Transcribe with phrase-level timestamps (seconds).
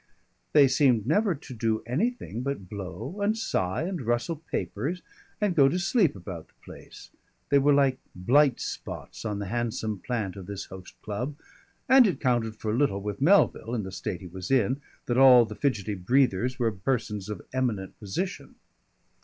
[0.53, 5.03] They seemed never to do anything but blow and sigh and rustle papers
[5.39, 7.11] and go to sleep about the place;
[7.49, 11.35] they were like blight spots on the handsome plant of this host club,
[11.87, 15.45] and it counted for little with Melville, in the state he was in, that all
[15.45, 18.55] the fidgety breathers were persons of eminent position.